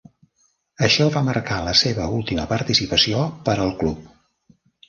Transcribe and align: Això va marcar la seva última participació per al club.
Això 0.87 1.05
va 1.15 1.23
marcar 1.27 1.59
la 1.67 1.75
seva 1.83 2.09
última 2.21 2.47
participació 2.57 3.23
per 3.51 3.59
al 3.67 3.75
club. 3.83 4.13